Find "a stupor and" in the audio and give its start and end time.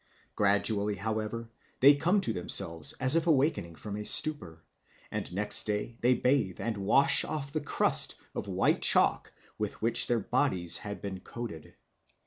3.95-5.31